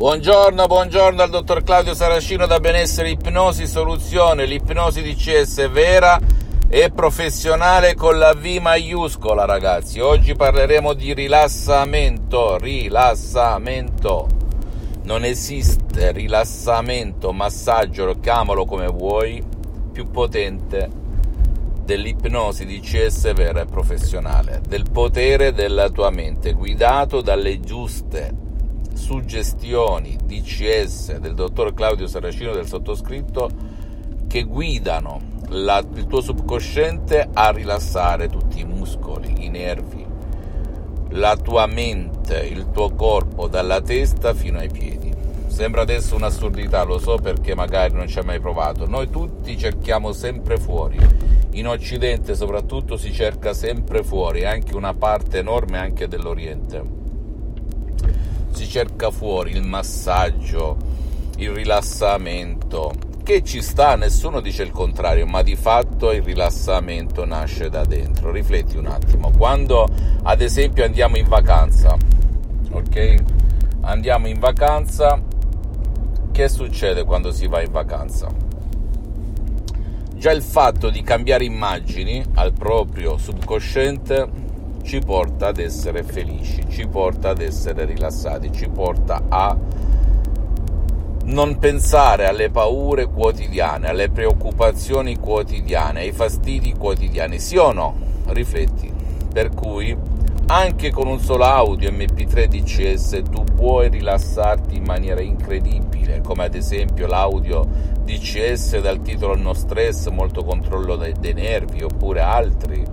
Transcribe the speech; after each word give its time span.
Buongiorno, 0.00 0.64
buongiorno 0.64 1.20
al 1.20 1.28
dottor 1.28 1.62
Claudio 1.62 1.92
Saracino 1.92 2.46
da 2.46 2.58
Benessere 2.58 3.10
Ipnosi 3.10 3.66
Soluzione. 3.66 4.46
L'ipnosi 4.46 5.02
di 5.02 5.14
CS 5.14 5.68
vera 5.70 6.18
e 6.70 6.90
professionale 6.90 7.94
con 7.94 8.16
la 8.16 8.32
V 8.32 8.46
maiuscola, 8.62 9.44
ragazzi. 9.44 10.00
Oggi 10.00 10.34
parleremo 10.34 10.94
di 10.94 11.12
rilassamento, 11.12 12.56
rilassamento. 12.56 14.26
Non 15.02 15.22
esiste 15.22 16.12
rilassamento, 16.12 17.34
massaggio, 17.34 18.16
chiamalo 18.20 18.64
come 18.64 18.86
vuoi, 18.86 19.44
più 19.92 20.10
potente 20.10 20.88
dell'ipnosi 21.84 22.64
di 22.64 22.80
CS 22.80 23.34
vera 23.34 23.60
e 23.60 23.66
professionale, 23.66 24.62
del 24.66 24.86
potere 24.90 25.52
della 25.52 25.90
tua 25.90 26.08
mente, 26.08 26.54
guidato 26.54 27.20
dalle 27.20 27.60
giuste 27.60 28.48
suggestioni 29.00 30.16
DCS 30.22 31.16
del 31.16 31.34
dottor 31.34 31.72
Claudio 31.72 32.06
Saracino 32.06 32.52
del 32.52 32.66
sottoscritto 32.66 33.48
che 34.28 34.42
guidano 34.42 35.38
la, 35.48 35.82
il 35.94 36.06
tuo 36.06 36.20
subconsciente 36.20 37.28
a 37.32 37.50
rilassare 37.50 38.28
tutti 38.28 38.60
i 38.60 38.64
muscoli, 38.64 39.46
i 39.46 39.48
nervi, 39.48 40.06
la 41.08 41.34
tua 41.36 41.66
mente, 41.66 42.46
il 42.46 42.70
tuo 42.70 42.90
corpo 42.90 43.48
dalla 43.48 43.80
testa 43.80 44.34
fino 44.34 44.58
ai 44.58 44.70
piedi. 44.70 45.12
Sembra 45.46 45.80
adesso 45.80 46.14
un'assurdità, 46.14 46.84
lo 46.84 46.98
so 46.98 47.16
perché 47.16 47.54
magari 47.54 47.94
non 47.94 48.06
ci 48.06 48.18
hai 48.18 48.24
mai 48.24 48.38
provato. 48.38 48.86
Noi 48.86 49.10
tutti 49.10 49.56
cerchiamo 49.58 50.12
sempre 50.12 50.58
fuori. 50.58 50.98
In 51.52 51.66
Occidente 51.66 52.36
soprattutto 52.36 52.96
si 52.96 53.12
cerca 53.12 53.54
sempre 53.54 54.04
fuori, 54.04 54.44
anche 54.44 54.76
una 54.76 54.94
parte 54.94 55.38
enorme 55.38 55.78
anche 55.78 56.06
dell'Oriente 56.06 56.99
si 58.50 58.68
cerca 58.68 59.10
fuori 59.10 59.52
il 59.52 59.62
massaggio, 59.62 60.76
il 61.36 61.50
rilassamento, 61.50 62.92
che 63.22 63.42
ci 63.44 63.62
sta, 63.62 63.96
nessuno 63.96 64.40
dice 64.40 64.62
il 64.62 64.72
contrario, 64.72 65.26
ma 65.26 65.42
di 65.42 65.54
fatto 65.54 66.10
il 66.12 66.22
rilassamento 66.22 67.24
nasce 67.24 67.68
da 67.68 67.84
dentro. 67.84 68.30
Rifletti 68.30 68.76
un 68.76 68.86
attimo, 68.86 69.30
quando 69.30 69.88
ad 70.22 70.40
esempio 70.40 70.84
andiamo 70.84 71.16
in 71.16 71.28
vacanza, 71.28 71.96
ok? 72.72 73.14
Andiamo 73.82 74.26
in 74.26 74.38
vacanza, 74.38 75.20
che 76.32 76.48
succede 76.48 77.04
quando 77.04 77.32
si 77.32 77.46
va 77.46 77.62
in 77.62 77.70
vacanza? 77.70 78.28
Già 80.14 80.32
il 80.32 80.42
fatto 80.42 80.90
di 80.90 81.02
cambiare 81.02 81.44
immagini 81.44 82.22
al 82.34 82.52
proprio 82.52 83.16
subconsciente 83.16 84.28
ci 84.82 85.00
porta 85.00 85.48
ad 85.48 85.58
essere 85.58 86.02
felici, 86.02 86.64
ci 86.68 86.86
porta 86.86 87.30
ad 87.30 87.40
essere 87.40 87.84
rilassati, 87.84 88.52
ci 88.52 88.68
porta 88.68 89.22
a 89.28 89.56
non 91.24 91.58
pensare 91.58 92.26
alle 92.26 92.50
paure 92.50 93.06
quotidiane, 93.06 93.88
alle 93.88 94.10
preoccupazioni 94.10 95.18
quotidiane, 95.18 96.00
ai 96.00 96.12
fastidi 96.12 96.72
quotidiani, 96.72 97.38
sì 97.38 97.56
o 97.56 97.72
no? 97.72 97.96
Rifletti. 98.26 98.92
Per 99.32 99.50
cui 99.50 99.96
anche 100.46 100.90
con 100.90 101.06
un 101.06 101.20
solo 101.20 101.44
audio 101.44 101.90
MP3 101.90 102.46
DCS 102.46 103.22
tu 103.30 103.44
puoi 103.44 103.88
rilassarti 103.88 104.76
in 104.76 104.82
maniera 104.82 105.20
incredibile, 105.20 106.20
come 106.22 106.44
ad 106.44 106.56
esempio 106.56 107.06
l'audio 107.06 107.64
DCS 108.02 108.80
dal 108.80 109.00
titolo 109.00 109.36
No 109.36 109.52
stress, 109.54 110.08
molto 110.08 110.42
controllo 110.42 110.96
dei, 110.96 111.14
dei 111.20 111.34
nervi, 111.34 111.84
oppure 111.84 112.20
altri 112.20 112.84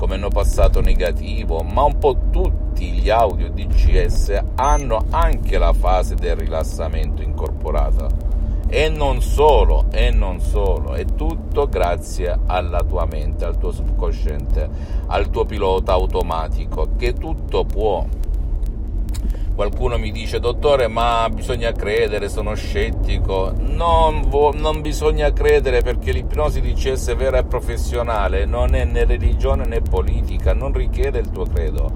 come 0.00 0.16
no 0.16 0.30
passato 0.30 0.80
negativo, 0.80 1.60
ma 1.60 1.82
un 1.82 1.98
po' 1.98 2.16
tutti 2.30 2.90
gli 2.90 3.10
audio 3.10 3.50
DCS 3.50 4.44
hanno 4.54 5.04
anche 5.10 5.58
la 5.58 5.74
fase 5.74 6.14
del 6.14 6.36
rilassamento 6.36 7.20
incorporata. 7.20 8.08
E 8.66 8.88
non 8.88 9.20
solo, 9.20 9.84
e 9.90 10.10
non 10.10 10.40
solo, 10.40 10.94
è 10.94 11.04
tutto 11.04 11.68
grazie 11.68 12.34
alla 12.46 12.82
tua 12.82 13.04
mente, 13.04 13.44
al 13.44 13.58
tuo 13.58 13.72
subconsciente, 13.72 14.70
al 15.08 15.28
tuo 15.28 15.44
pilota 15.44 15.92
automatico, 15.92 16.92
che 16.96 17.12
tutto 17.12 17.66
può 17.66 18.06
Qualcuno 19.54 19.98
mi 19.98 20.10
dice, 20.10 20.40
dottore, 20.40 20.88
ma 20.88 21.28
bisogna 21.30 21.72
credere, 21.72 22.28
sono 22.28 22.54
scettico. 22.54 23.52
Non, 23.58 24.22
vo- 24.28 24.52
non 24.54 24.80
bisogna 24.80 25.32
credere 25.32 25.82
perché 25.82 26.12
l'ipnosi 26.12 26.60
di 26.60 26.72
CS 26.72 27.14
vera 27.14 27.38
e 27.38 27.44
professionale 27.44 28.46
non 28.46 28.74
è 28.74 28.84
né 28.84 29.04
religione 29.04 29.66
né 29.66 29.80
politica, 29.82 30.54
non 30.54 30.72
richiede 30.72 31.18
il 31.18 31.30
tuo 31.30 31.44
credo. 31.44 31.92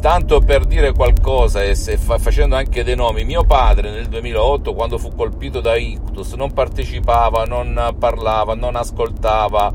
Tanto 0.00 0.40
per 0.40 0.64
dire 0.64 0.92
qualcosa 0.92 1.62
e 1.62 1.74
fa- 1.74 2.18
facendo 2.18 2.54
anche 2.54 2.84
dei 2.84 2.94
nomi, 2.94 3.24
mio 3.24 3.44
padre 3.44 3.90
nel 3.90 4.06
2008 4.06 4.72
quando 4.72 4.98
fu 4.98 5.14
colpito 5.14 5.60
da 5.60 5.74
ictus 5.76 6.32
non 6.34 6.52
partecipava, 6.52 7.44
non 7.44 7.94
parlava, 7.98 8.54
non 8.54 8.76
ascoltava. 8.76 9.72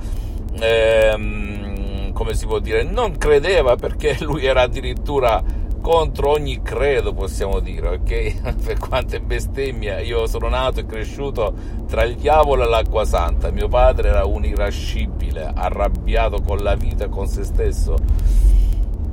Ehm, 0.59 2.13
come 2.13 2.33
si 2.33 2.45
può 2.45 2.59
dire, 2.59 2.83
non 2.83 3.17
credeva 3.17 3.75
perché 3.75 4.17
lui 4.22 4.45
era 4.45 4.61
addirittura 4.61 5.43
contro 5.81 6.30
ogni 6.30 6.62
credo, 6.62 7.14
possiamo 7.14 7.59
dire, 7.59 7.88
ok? 7.90 8.56
per 8.64 8.78
quante 8.78 9.19
bestemmia, 9.19 10.00
io 10.00 10.28
sono 10.28 10.47
nato 10.47 10.80
e 10.80 10.86
cresciuto 10.86 11.53
tra 11.88 12.03
il 12.03 12.16
diavolo 12.16 12.64
e 12.64 12.68
l'acqua 12.68 13.03
santa. 13.03 13.52
Mio 13.52 13.68
padre 13.68 14.09
era 14.09 14.25
un 14.25 14.46
irascibile, 14.46 15.52
arrabbiato 15.53 16.41
con 16.41 16.59
la 16.59 16.75
vita 16.75 17.09
con 17.09 17.28
se 17.28 17.44
stesso, 17.44 17.96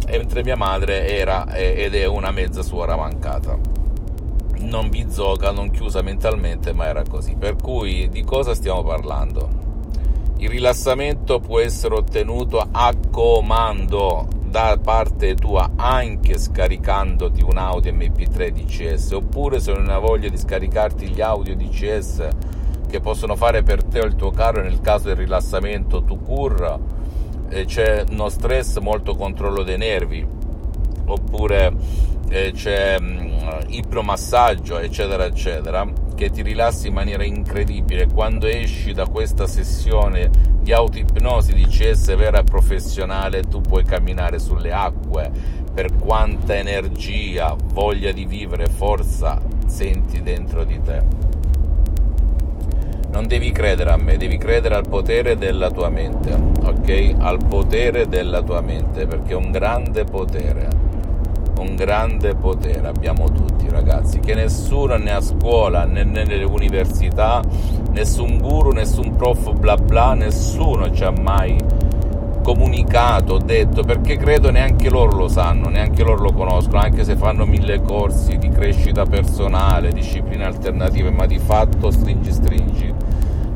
mentre 0.07 0.45
mia 0.45 0.57
madre 0.57 1.09
era 1.09 1.53
ed 1.55 1.95
è 1.95 2.07
una 2.07 2.31
mezza 2.31 2.63
suora 2.63 2.97
mancata. 2.97 3.59
Non 4.61 4.89
bizzoca, 4.89 5.51
non 5.51 5.71
chiusa 5.71 6.03
mentalmente, 6.03 6.73
ma 6.73 6.87
era 6.87 7.03
così. 7.09 7.35
Per 7.37 7.57
cui 7.57 8.09
di 8.09 8.23
cosa 8.23 8.55
stiamo 8.55 8.83
parlando? 8.83 9.67
Il 10.39 10.51
rilassamento 10.51 11.41
può 11.41 11.59
essere 11.59 11.95
ottenuto 11.95 12.65
a 12.71 12.93
comando 13.11 14.38
da 14.49 14.79
parte 14.83 15.35
tua 15.35 15.73
anche 15.77 16.39
scaricandoti 16.39 17.43
un 17.43 17.59
audio 17.59 17.93
MP3 17.93 18.49
DCS 18.49 19.11
oppure 19.13 19.61
se 19.61 19.73
non 19.73 19.89
hai 19.91 20.01
voglia 20.01 20.29
di 20.29 20.39
scaricarti 20.39 21.09
gli 21.09 21.21
audio 21.21 21.55
DCS 21.55 22.29
che 22.89 23.01
possono 23.01 23.37
fare 23.37 23.63
per 23.63 23.85
te 23.85 24.01
o 24.01 24.07
il 24.07 24.17
tuo 24.17 24.31
carro 24.31 24.63
nel 24.63 24.81
caso 24.81 25.09
del 25.09 25.17
rilassamento 25.17 26.03
tu 26.03 26.23
cur 26.23 26.79
eh, 27.51 27.65
c'è 27.67 28.05
no 28.11 28.29
stress 28.31 28.79
molto 28.79 29.15
controllo 29.15 29.63
dei 29.63 29.77
nervi 29.77 30.27
oppure 31.05 31.73
eh, 32.29 32.53
c'è 32.53 32.99
mh, 32.99 33.05
mm, 33.05 33.49
ipnomassaggio 33.69 34.79
eccetera 34.79 35.27
eccetera 35.27 36.08
che 36.19 36.31
ti 36.31 36.43
rilassi 36.43 36.89
in 36.89 36.95
maniera 36.95 37.23
incredibile 37.23 38.09
quando 38.09 38.49
esci 38.49 38.93
da 38.93 39.07
questa 39.07 39.47
sessione 39.47 40.29
di 40.61 40.73
autoipnosi 40.73 41.55
di 41.55 41.65
CS 41.65 42.17
vera 42.17 42.41
e 42.41 42.43
professionale 42.43 43.45
tu 43.45 43.61
puoi 43.61 43.85
camminare 43.85 44.41
sulle 44.41 44.73
acque 44.73 45.31
per 45.73 45.95
quanta 45.97 46.57
energia, 46.57 47.55
voglia 47.73 48.11
di 48.11 48.25
vivere, 48.25 48.67
forza 48.67 49.41
senti 49.67 50.21
dentro 50.21 50.65
di 50.65 50.81
te. 50.83 51.03
Non 53.13 53.29
devi 53.29 53.53
credere 53.53 53.93
a 53.93 53.97
me, 53.97 54.17
devi 54.17 54.39
credere 54.39 54.75
al 54.75 54.89
potere 54.89 55.39
della 55.39 55.71
tua 55.71 55.89
mente, 55.89 56.33
ok? 56.33 57.15
Al 57.19 57.39
potere 57.47 58.09
della 58.09 58.43
tua 58.43 58.61
mente, 58.61 59.07
perché 59.07 59.35
è 59.35 59.37
un 59.37 59.53
grande 59.53 60.03
potere, 60.03 60.69
un 61.61 61.75
grande 61.75 62.35
potere 62.35 62.87
abbiamo 62.87 63.31
tutti 63.31 63.69
ragazzi, 63.69 64.21
che 64.21 64.35
nessuno 64.35 64.97
né 64.97 65.13
a 65.13 65.21
scuola 65.21 65.85
né 65.85 66.05
nelle 66.05 66.45
università 66.45 67.43
nessun 67.93 68.39
guru, 68.39 68.71
nessun 68.71 69.17
prof 69.17 69.53
bla 69.53 69.77
bla, 69.77 70.15
nessuno 70.15 70.91
ci 70.93 71.05
ha 71.05 71.11
mai 71.11 71.57
comunicato, 72.43 73.37
detto, 73.37 73.83
perché 73.83 74.17
credo 74.17 74.51
neanche 74.51 74.89
loro 74.89 75.15
lo 75.15 75.29
sanno, 75.29 75.69
neanche 75.69 76.03
loro 76.03 76.23
lo 76.23 76.33
conoscono, 76.33 76.79
anche 76.79 77.05
se 77.05 77.15
fanno 77.15 77.45
mille 77.45 77.83
corsi 77.83 78.39
di 78.39 78.49
crescita 78.49 79.05
personale, 79.05 79.93
discipline 79.93 80.45
alternative, 80.45 81.11
ma 81.11 81.27
di 81.27 81.39
fatto 81.39 81.91
stringi 81.91 82.33
stringi, 82.33 82.95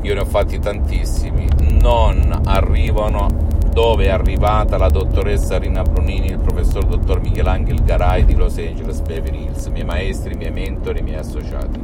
io 0.01 0.13
ne 0.13 0.19
ho 0.19 0.25
fatti 0.25 0.59
tantissimi, 0.59 1.47
non 1.81 2.41
arrivano 2.45 3.25
dove 3.73 4.05
è 4.05 4.09
arrivata 4.09 4.77
la 4.77 4.87
dottoressa 4.87 5.57
Rina 5.57 5.81
Brunini, 5.81 6.27
il 6.27 6.37
professor 6.37 6.85
dottor 6.85 7.19
Michelangelo 7.21 7.81
Garai 7.83 8.23
di 8.23 8.35
Los 8.35 8.57
Angeles, 8.59 9.01
Beverly 9.01 9.45
Hills, 9.45 9.65
miei 9.65 9.83
maestri, 9.83 10.35
miei 10.35 10.51
mentori, 10.51 11.01
miei 11.01 11.17
associati. 11.17 11.79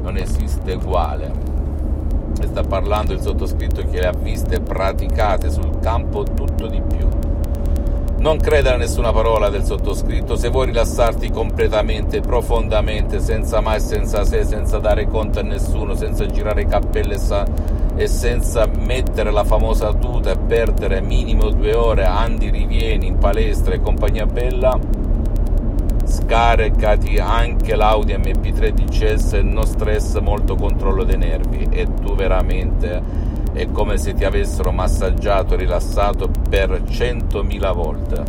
Non 0.00 0.16
esiste 0.16 0.74
uguale. 0.74 1.32
E 2.40 2.46
sta 2.46 2.62
parlando 2.62 3.12
il 3.12 3.20
sottoscritto 3.20 3.82
che 3.82 4.00
le 4.00 4.06
ha 4.06 4.12
viste 4.12 4.60
praticate 4.60 5.50
sul 5.50 5.80
campo 5.80 6.22
tutto 6.22 6.68
di 6.68 6.80
più 6.80 7.08
non 8.24 8.38
credere 8.38 8.76
a 8.76 8.78
nessuna 8.78 9.12
parola 9.12 9.50
del 9.50 9.64
sottoscritto, 9.64 10.34
se 10.36 10.48
vuoi 10.48 10.64
rilassarti 10.66 11.30
completamente, 11.30 12.20
profondamente, 12.20 13.20
senza 13.20 13.60
mai, 13.60 13.80
senza 13.80 14.24
se, 14.24 14.44
senza 14.44 14.78
dare 14.78 15.06
conto 15.06 15.40
a 15.40 15.42
nessuno, 15.42 15.94
senza 15.94 16.24
girare 16.24 16.64
cappelle 16.64 17.16
e 17.16 17.18
senza 18.06 18.66
mettere 18.66 19.30
la 19.30 19.44
famosa 19.44 19.92
tuta 19.92 20.32
e 20.32 20.36
perdere 20.36 21.00
minimo 21.00 21.50
due 21.50 21.74
ore, 21.74 22.04
andi 22.04 22.50
rivieni 22.50 23.06
in 23.06 23.18
palestra 23.18 23.74
e 23.74 23.80
compagnia 23.80 24.26
bella, 24.26 24.78
scaricati 26.04 27.16
anche 27.16 27.74
l'Audi 27.76 28.14
MP3 28.14 28.70
DCS 28.70 29.32
e 29.34 29.42
no 29.42 29.64
stress, 29.64 30.18
molto 30.18 30.54
controllo 30.56 31.04
dei 31.04 31.18
nervi 31.18 31.66
e 31.70 31.86
tu 32.02 32.14
veramente 32.14 33.02
è 33.52 33.70
come 33.70 33.96
se 33.98 34.14
ti 34.14 34.24
avessero 34.24 34.72
massaggiato, 34.72 35.54
rilassato 35.54 36.28
per 36.48 36.82
100.000 36.82 37.72
volte. 37.72 38.24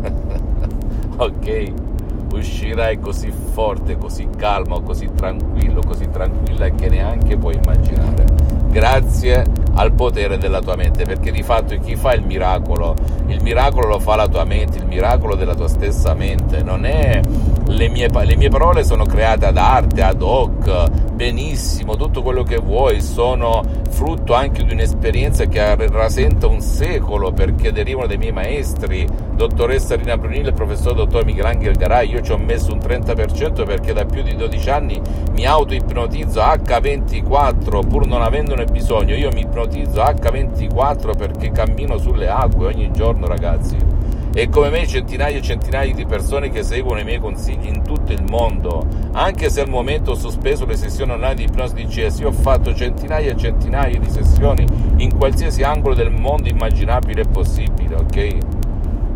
ok? 1.18 1.89
Uscirai 2.32 2.98
così 3.00 3.30
forte, 3.30 3.96
così 3.98 4.28
calmo, 4.36 4.80
così 4.82 5.10
tranquillo, 5.14 5.80
così 5.86 6.08
tranquilla 6.10 6.68
che 6.70 6.88
neanche 6.88 7.36
puoi 7.36 7.56
immaginare. 7.56 8.24
Grazie 8.70 9.44
al 9.74 9.92
potere 9.92 10.38
della 10.38 10.60
tua 10.60 10.76
mente, 10.76 11.04
perché 11.04 11.32
di 11.32 11.42
fatto 11.42 11.76
chi 11.78 11.96
fa 11.96 12.14
il 12.14 12.22
miracolo? 12.22 12.94
Il 13.26 13.42
miracolo 13.42 13.88
lo 13.88 13.98
fa 13.98 14.16
la 14.16 14.28
tua 14.28 14.44
mente, 14.44 14.78
il 14.78 14.86
miracolo 14.86 15.34
della 15.34 15.54
tua 15.54 15.68
stessa 15.68 16.14
mente, 16.14 16.62
non 16.62 16.84
è 16.84 17.20
le 17.66 17.88
mie, 17.88 18.08
le 18.08 18.36
mie 18.36 18.48
parole 18.48 18.84
sono 18.84 19.04
create 19.04 19.46
ad 19.46 19.56
arte, 19.56 20.02
ad 20.02 20.22
hoc, 20.22 20.88
benissimo, 21.12 21.96
tutto 21.96 22.22
quello 22.22 22.42
che 22.42 22.56
vuoi, 22.56 23.00
sono 23.00 23.62
frutto 23.90 24.34
anche 24.34 24.64
di 24.64 24.72
un'esperienza 24.72 25.44
che 25.44 25.76
rasenta 25.88 26.46
un 26.46 26.60
secolo 26.60 27.32
perché 27.32 27.72
derivano 27.72 28.06
dai 28.06 28.16
miei 28.16 28.32
maestri, 28.32 29.06
dottoressa 29.34 29.96
Rina 29.96 30.16
Brunile 30.16 30.50
e 30.50 30.52
professor 30.52 30.94
dottor 30.94 31.24
Michelangelo 31.24 31.76
Garai, 31.76 32.10
io 32.10 32.20
ci 32.20 32.32
ho 32.32 32.38
messo 32.38 32.72
un 32.72 32.78
30% 32.78 33.64
perché 33.64 33.92
da 33.92 34.04
più 34.04 34.22
di 34.22 34.34
12 34.34 34.70
anni 34.70 35.00
mi 35.32 35.44
auto-ipnotizzo 35.44 36.40
H24 36.40 37.86
pur 37.86 38.06
non 38.06 38.22
avendone 38.22 38.64
bisogno, 38.64 39.14
io 39.14 39.30
mi 39.32 39.40
ipnotizzo 39.40 40.00
H24 40.02 41.16
perché 41.16 41.50
cammino 41.50 41.98
sulle 41.98 42.28
acque 42.28 42.66
ogni 42.66 42.90
giorno 42.92 43.26
ragazzi 43.26 43.89
e 44.32 44.48
come 44.48 44.70
me 44.70 44.86
centinaia 44.86 45.38
e 45.38 45.42
centinaia 45.42 45.92
di 45.92 46.06
persone 46.06 46.50
che 46.50 46.62
seguono 46.62 47.00
i 47.00 47.04
miei 47.04 47.18
consigli 47.18 47.66
in 47.66 47.82
tutto 47.82 48.12
il 48.12 48.22
mondo. 48.28 48.86
Anche 49.12 49.50
se 49.50 49.60
al 49.60 49.68
momento 49.68 50.12
ho 50.12 50.14
sospeso 50.14 50.64
le 50.64 50.76
sessioni 50.76 51.12
online 51.12 51.34
di 51.34 51.44
ipnosi 51.44 51.74
DCS, 51.74 52.20
io 52.20 52.28
ho 52.28 52.32
fatto 52.32 52.74
centinaia 52.74 53.32
e 53.32 53.36
centinaia 53.36 53.98
di 53.98 54.08
sessioni 54.08 54.64
in 54.96 55.16
qualsiasi 55.16 55.62
angolo 55.62 55.94
del 55.94 56.10
mondo 56.10 56.48
immaginabile 56.48 57.22
e 57.22 57.26
possibile, 57.26 57.96
ok? 57.96 58.36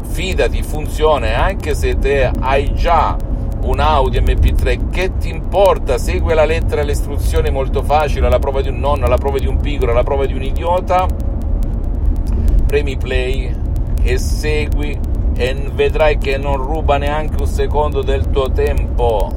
Fidati, 0.03 0.63
funziona, 0.63 1.45
anche 1.45 1.75
se 1.75 1.99
te 1.99 2.31
hai 2.41 2.75
già 2.75 3.17
un 3.63 3.81
Audi 3.81 4.19
MP3, 4.21 4.91
che 4.91 5.17
ti 5.17 5.31
importa? 5.31 5.97
Segue 5.97 6.35
la 6.35 6.45
lettera 6.45 6.83
e 6.83 6.85
le 6.85 6.93
istruzioni 6.93 7.51
molto 7.51 7.83
facile, 7.83 8.27
alla 8.27 8.39
prova 8.39 8.61
di 8.61 8.69
un 8.69 8.79
nonno, 8.79 9.07
alla 9.07 9.17
prova 9.17 9.39
di 9.39 9.47
un 9.47 9.59
pigro, 9.59 9.93
alla 9.93 10.03
prova 10.03 10.27
di 10.27 10.35
un 10.35 10.43
idiota. 10.43 11.07
Premi 12.67 12.97
play 12.97 13.63
e 14.05 14.19
segui 14.19 14.97
e 15.35 15.71
vedrai 15.73 16.19
che 16.19 16.37
non 16.37 16.59
ruba 16.59 16.99
neanche 16.99 17.41
un 17.41 17.49
secondo 17.49 18.03
del 18.03 18.31
tuo 18.31 18.51
tempo. 18.51 19.33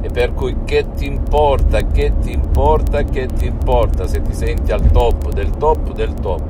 E 0.00 0.08
per 0.08 0.32
cui 0.32 0.56
che 0.64 0.86
ti 0.94 1.06
importa, 1.06 1.82
che 1.82 2.12
ti 2.20 2.32
importa, 2.32 3.02
che 3.02 3.26
ti 3.26 3.46
importa 3.46 4.06
se 4.06 4.22
ti 4.22 4.32
senti 4.32 4.72
al 4.72 4.90
top 4.90 5.30
del 5.32 5.50
top 5.50 5.92
del 5.92 6.14
top. 6.14 6.42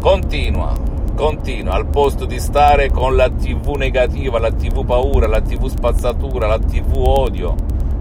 Continua, 0.00 0.72
continua 1.14 1.74
al 1.74 1.86
posto 1.86 2.24
di 2.24 2.40
stare 2.40 2.90
con 2.90 3.14
la 3.14 3.28
TV 3.28 3.74
negativa, 3.76 4.38
la 4.38 4.52
TV 4.52 4.84
paura, 4.84 5.26
la 5.26 5.40
TV 5.40 5.66
spazzatura, 5.66 6.46
la 6.46 6.58
TV 6.58 6.96
odio, 6.96 7.54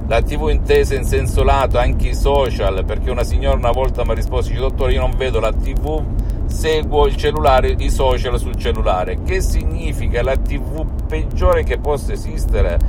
la 0.07 0.21
TV 0.21 0.49
intesa 0.49 0.95
in 0.95 1.03
senso 1.03 1.43
lato, 1.43 1.77
anche 1.77 2.09
i 2.09 2.15
social, 2.15 2.83
perché 2.85 3.09
una 3.09 3.23
signora 3.23 3.57
una 3.57 3.71
volta 3.71 4.03
mi 4.05 4.11
ha 4.11 4.15
risposto, 4.15 4.49
dice 4.49 4.61
dottore 4.61 4.93
io 4.93 5.01
non 5.01 5.15
vedo 5.17 5.39
la 5.39 5.51
TV 5.51 6.12
seguo 6.53 7.07
il 7.07 7.17
cellulare, 7.17 7.75
i 7.79 7.89
social 7.89 8.39
sul 8.39 8.55
cellulare. 8.55 9.23
Che 9.23 9.41
significa 9.41 10.21
la 10.21 10.37
TV 10.37 10.85
peggiore 11.07 11.63
che 11.63 11.79
possa 11.79 12.13
esistere? 12.13 12.79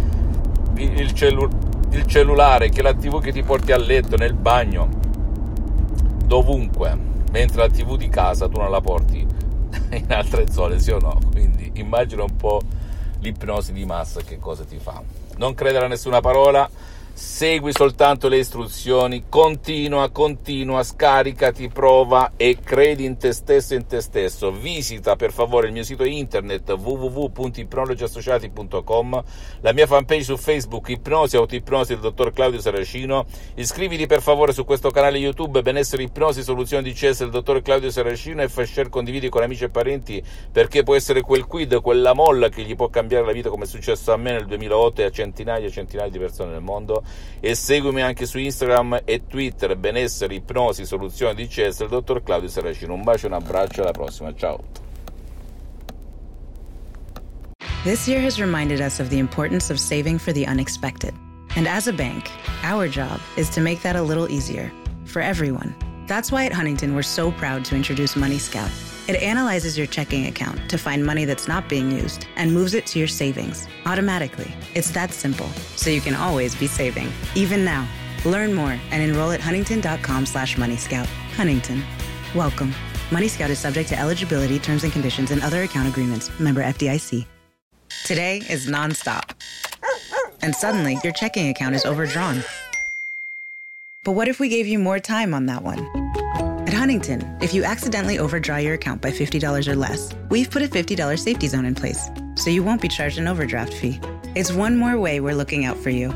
Il, 0.77 1.13
cellu- 1.13 1.51
il 1.91 2.07
cellulare, 2.07 2.69
che 2.69 2.81
è 2.81 2.83
la 2.83 2.95
TV 2.95 3.21
che 3.21 3.33
ti 3.33 3.43
porti 3.43 3.73
a 3.73 3.79
letto, 3.79 4.17
nel 4.17 4.35
bagno, 4.35 4.89
dovunque, 6.25 6.97
mentre 7.33 7.63
la 7.63 7.69
TV 7.69 7.97
di 7.97 8.09
casa 8.09 8.49
tu 8.49 8.59
non 8.59 8.71
la 8.71 8.81
porti 8.81 9.27
in 9.91 10.13
altre 10.13 10.51
zone, 10.51 10.79
sì 10.79 10.91
o 10.91 10.99
no? 11.01 11.19
Quindi 11.33 11.73
immagina 11.75 12.23
un 12.23 12.37
po' 12.37 12.61
l'ipnosi 13.21 13.73
di 13.73 13.85
massa 13.87 14.21
che 14.21 14.39
cosa 14.39 14.65
ti 14.65 14.79
fa. 14.79 15.03
Non 15.39 15.55
credere 15.55 15.87
a 15.87 15.89
nessuna 15.89 16.21
parola 16.21 16.69
segui 17.17 17.73
soltanto 17.73 18.27
le 18.27 18.39
istruzioni, 18.39 19.27
continua, 19.29 20.11
continua, 20.11 20.83
scaricati, 20.83 21.69
prova 21.69 22.33
e 22.37 22.59
credi 22.61 23.05
in 23.05 23.17
te 23.17 23.33
stesso 23.33 23.75
e 23.75 23.77
in 23.77 23.87
te 23.87 24.01
stesso. 24.01 24.51
Visita 24.51 25.15
per 25.15 25.31
favore 25.31 25.69
il 25.69 25.73
mio 25.73 25.85
sito 25.85 26.03
internet 26.05 26.71
www.ipnologiassociati.com, 26.71 29.23
la 29.61 29.73
mia 29.73 29.87
fanpage 29.87 30.25
su 30.25 30.37
Facebook 30.37 30.89
Ipnosi 30.89 31.37
Autoipnosi 31.37 31.93
del 31.93 32.03
dottor 32.03 32.33
Claudio 32.33 32.61
Saracino. 32.61 33.27
Iscriviti 33.55 34.07
per 34.07 34.21
favore 34.21 34.53
su 34.53 34.65
questo 34.65 34.91
canale 34.91 35.19
YouTube 35.19 35.63
Benessere 35.63 36.03
Ipnosi 36.03 36.43
Soluzioni 36.43 36.83
di 36.83 36.95
CS 36.95 37.21
del 37.21 37.31
dottor 37.31 37.63
Claudio 37.63 37.93
Saracino 37.93 38.43
e 38.43 38.49
fai 38.49 38.67
share, 38.67 38.89
condividi 38.89 39.29
con 39.29 39.43
amici 39.43 39.63
e 39.63 39.69
parenti 39.69 40.21
perché 40.51 40.83
può 40.83 40.97
essere 40.97 41.21
quel 41.21 41.47
quid, 41.47 41.81
quella 41.81 42.13
molla 42.13 42.49
che 42.49 42.63
gli 42.63 42.75
può 42.75 42.89
cambiare 42.89 43.25
la 43.25 43.31
vita 43.31 43.51
come 43.51 43.67
è 43.67 43.69
successo 43.69 44.13
a 44.13 44.17
me 44.17 44.33
nel 44.33 44.47
2008 44.47 45.01
e 45.01 45.05
a 45.05 45.11
centinaia 45.11 45.65
e 45.65 45.71
centinaia 45.71 46.11
di 46.11 46.19
persone 46.19 46.51
nel 46.51 46.61
mondo 46.61 47.03
e 47.41 47.55
seguimi 47.55 48.03
anche 48.03 48.27
su 48.27 48.39
Instagram 48.39 49.01
e 49.05 49.27
Twitter 49.27 49.77
benessere, 49.77 50.35
ipnosi, 50.35 50.85
soluzioni 50.85 51.35
di 51.35 51.47
CS 51.47 51.81
il 51.81 51.89
dottor 51.89 52.23
Claudio 52.23 52.49
Saracino. 52.49 52.95
Un 52.95 53.03
bacio 53.03 53.27
un 53.27 53.35
abbraccio 53.35 53.83
alla 53.83 53.93
prossima, 53.93 54.35
ciao. 54.35 54.63
This 57.85 58.09
year 58.09 58.21
has 58.21 58.39
reminded 58.39 58.81
us 58.81 58.99
of 58.99 59.11
the 59.11 59.19
importance 59.19 59.71
of 59.71 59.79
saving 59.79 60.19
for 60.19 60.33
the 60.33 60.47
unexpected. 60.47 61.13
And 61.57 61.67
as 61.67 61.87
a 61.87 61.93
bank, 61.93 62.31
our 62.63 62.89
job 62.89 63.21
is 63.37 63.51
to 63.51 63.61
make 63.61 63.83
that 63.83 63.95
a 63.95 64.03
little 64.03 64.29
easier 64.31 64.73
for 65.05 65.21
everyone. 65.21 65.75
That's 66.07 66.33
why 66.33 66.47
at 66.47 66.53
Huntington, 66.53 66.95
we're 66.95 67.03
so 67.03 67.31
proud 67.31 67.65
to 67.67 67.77
introduce 67.77 68.17
Money 68.17 68.39
Scout 68.39 68.71
It 69.07 69.23
analyzes 69.23 69.77
your 69.77 69.87
checking 69.87 70.29
account 70.29 70.71
to 70.71 70.79
find 70.79 71.05
money 71.05 71.27
that's 71.27 71.47
not 71.47 71.69
being 71.69 71.91
used 71.91 72.27
and 72.37 72.55
moves 72.55 72.73
it 72.73 72.87
to 72.87 72.99
your 72.99 73.09
savings 73.09 73.69
automatically. 73.85 74.51
It's 74.75 74.91
that 74.93 75.13
simple, 75.13 75.49
so 75.77 75.91
you 75.91 76.01
can 76.01 76.15
always 76.15 76.55
be 76.55 76.67
saving, 76.67 77.13
even 77.35 77.67
now. 77.67 77.87
Learn 78.25 78.55
more 78.55 78.79
and 78.91 79.03
enroll 79.03 79.33
at 79.33 79.41
huntington.com 79.41 80.25
slash 80.25 80.57
moneyscout. 80.57 81.05
Huntington. 81.37 81.83
Welcome. 82.35 82.73
Money 83.13 83.29
Scout 83.29 83.51
is 83.51 83.59
subject 83.59 83.91
to 83.91 83.99
eligibility, 83.99 84.59
terms 84.59 84.85
and 84.85 84.93
conditions, 84.93 85.31
and 85.31 85.43
other 85.43 85.65
account 85.65 85.87
agreements. 85.87 86.31
Member 86.41 86.63
FDIC. 86.63 87.27
Today 88.07 88.39
is 88.49 88.69
nonstop. 88.69 89.33
And 90.41 90.55
suddenly, 90.55 90.97
your 91.05 91.13
checking 91.13 91.51
account 91.51 91.75
is 91.75 91.85
overdrawn. 91.85 92.43
But 94.03 94.13
what 94.13 94.29
if 94.29 94.41
we 94.41 94.49
gave 94.49 94.67
you 94.67 94.79
more 94.79 94.99
time 94.99 95.35
on 95.35 95.45
that 95.47 95.63
one? 95.63 95.87
Huntington, 96.85 97.39
if 97.41 97.55
you 97.55 97.65
accidentally 97.65 98.19
overdraw 98.19 98.59
your 98.59 98.75
account 98.75 99.01
by 99.01 99.11
$50 99.11 99.67
or 99.67 99.75
less, 99.75 100.13
we've 100.29 100.51
put 100.51 100.61
a 100.61 100.67
$50 100.67 101.19
safety 101.19 101.49
zone 101.49 101.65
in 101.65 101.75
place, 101.75 102.11
so 102.35 102.51
you 102.51 102.63
won't 102.63 102.83
be 102.83 102.89
charged 102.89 103.17
an 103.17 103.27
overdraft 103.27 103.73
fee. 103.73 103.99
It's 104.35 104.53
one 104.53 104.77
more 104.77 104.99
way 104.99 105.19
we're 105.19 105.35
looking 105.35 105.65
out 105.65 105.79
for 105.79 105.89
you, 105.89 106.13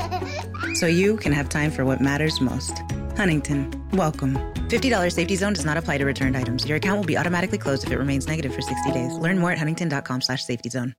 so 0.74 0.86
you 0.86 1.16
can 1.16 1.32
have 1.32 1.48
time 1.48 1.70
for 1.70 1.86
what 1.86 2.02
matters 2.02 2.42
most. 2.42 2.82
Huntington, 3.16 3.72
welcome. 3.92 4.34
$50 4.68 5.10
safety 5.10 5.34
zone 5.34 5.54
does 5.54 5.64
not 5.64 5.78
apply 5.78 5.96
to 5.96 6.04
returned 6.04 6.36
items. 6.36 6.68
Your 6.68 6.76
account 6.76 6.98
will 6.98 7.06
be 7.06 7.16
automatically 7.16 7.56
closed 7.56 7.86
if 7.86 7.90
it 7.90 7.96
remains 7.96 8.26
negative 8.26 8.54
for 8.54 8.60
60 8.60 8.92
days. 8.92 9.14
Learn 9.14 9.38
more 9.38 9.52
at 9.52 9.56
huntington.com 9.58 10.20
slash 10.20 10.44
safety 10.44 10.68
zone. 10.68 10.94